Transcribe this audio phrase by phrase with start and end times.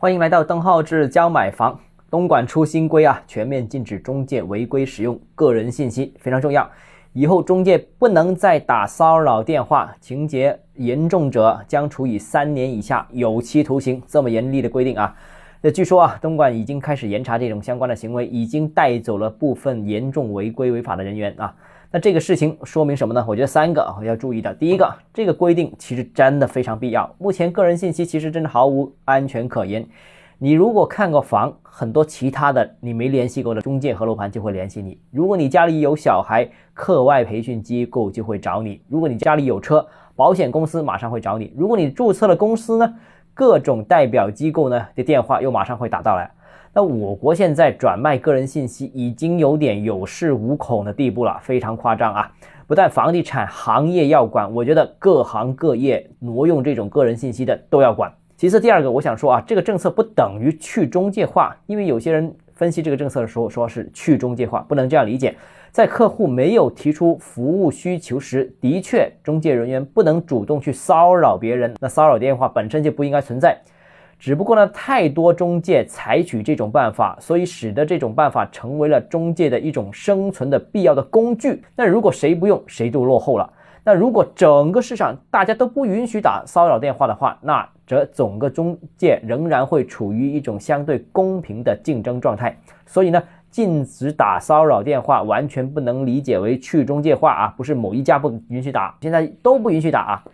[0.00, 1.76] 欢迎来到邓浩志教买房。
[2.08, 6.70] 东莞出新规啊，全面禁止中介违规使用个人信息，非常重要。
[7.14, 14.00] 以后中介不能再打骚扰电话，情节严重者将处以三年以下有期徒刑。
[14.06, 15.12] 这么严厉的规定啊！
[15.60, 21.52] 那据说啊，东莞已经开始严查这种相关的行为，已经带走了部分严重违规违法的人员啊。
[21.90, 23.24] 那这个事情说明什么呢？
[23.26, 24.52] 我觉得三个啊要注意的。
[24.54, 27.10] 第一个，这个规定其实真的非常必要。
[27.16, 29.86] 目前个人信息其实真的毫无安全可言。
[30.36, 35.00] 你如果看过房，很多其他的你没联系过的中介和楼盘就会联系你。
[35.10, 38.82] 如果你家里有小孩，课外培训机构就会找你。
[38.88, 39.84] 如果你家里有车，
[40.14, 41.54] 保险公司马上会找你。
[41.56, 42.94] 如果你注册了公司呢，
[43.32, 46.30] 各种代表机构呢的电话又马上会打到来。
[46.72, 52.30] 那我国现在转卖个人信息已经有点有恃无恐的地步了，非常夸张啊！
[52.66, 58.12] 不但房地产行业要管，我觉得各行各业挪用这种个人信息的都要管。
[58.36, 65.34] 其次，第二个我想说啊，这个政策不等于去中介化，因为有些人分析这个政策的时候说是去中介化，不能这样理解。
[65.72, 73.58] 在客户没有提出服务需求时，的确中介人员不能主动去骚扰别人，那骚扰电话本身就不应该存在。
[74.18, 81.62] 只不过呢，太多中介采取这种办法，所以使得这种办法成为了中介的一种生存的必要的工具。
[81.76, 83.48] 那如果谁不用，谁就落后了。
[83.84, 92.54] 那如果整个市场大家都不允许打骚扰电话的话，那则整个中介仍然会处于一种相对公平的竞争状态。
[92.84, 100.24] 所以呢，禁止打骚扰电话完全不能理解为去中介化啊，不是某一家不允许打，现在都不允许打啊。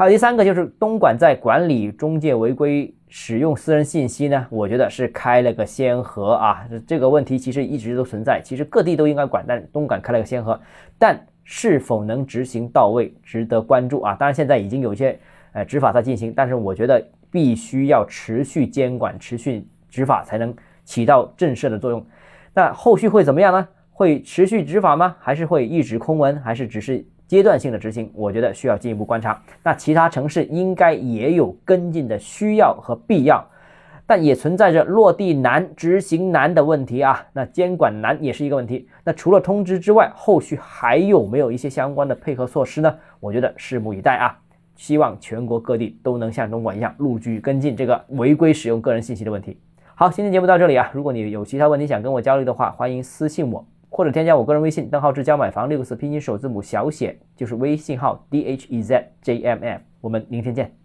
[0.00, 6.66] 还有第三个就是东莞在管理中介违规使用私人信息呢，我觉得是开了个先河啊。
[6.86, 10.58] 这个问题其实一直都存在，其实各地都应该管，但东莞开了个先河，
[10.98, 11.20] 但。
[11.52, 14.14] 是否能执行到位，值得关注啊！
[14.14, 15.18] 当然，现在已经有一些
[15.52, 20.54] 呃执法在进行，但是我觉得必须要持续监管、持续执法，才能
[20.84, 22.06] 起到震慑的作用。
[22.54, 23.66] 那后续会怎么样呢？
[23.90, 25.16] 会持续执法吗？
[25.18, 26.38] 还是会一纸空文？
[26.40, 28.10] 还是只是阶段性的执行？
[28.12, 29.40] 我觉得需要进一步观察。
[29.62, 33.46] 那其他城市应该也有跟进的需要和必要。
[34.04, 38.88] 但也存在着落地难、执行难的问题啊，那监管难也是一个问题。
[39.04, 42.92] 那除了通知之外，后续还有没有一些相关的配合措施呢？
[43.20, 44.36] 我觉得拭目以待啊。
[44.74, 49.56] 希望全国各地都能像东莞一样，陆续跟进这个违规使用个人信息的问题。
[49.94, 50.90] 好，今天节目到这里啊。
[50.92, 53.64] 如果你有其他问题想跟我交流的话，欢迎私信我，
[54.00, 59.78] 或者添加我个人微信邓浩志教买房六个字拼音首字母小写，就是微信号 d h e z j m m。
[60.00, 60.79] 我们明天见。